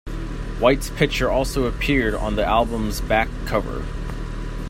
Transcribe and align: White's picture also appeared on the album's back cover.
White's 0.59 0.89
picture 0.89 1.29
also 1.29 1.65
appeared 1.65 2.15
on 2.15 2.35
the 2.35 2.43
album's 2.43 3.01
back 3.01 3.27
cover. 3.45 3.85